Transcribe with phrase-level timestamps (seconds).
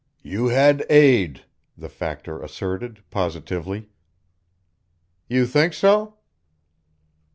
[0.23, 1.45] "You had aid,"
[1.77, 3.89] the Factor asserted, positively.
[5.27, 6.15] "You think so?"